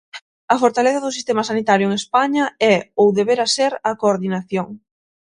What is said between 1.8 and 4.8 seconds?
en España é, ou debera ser, a coordinación.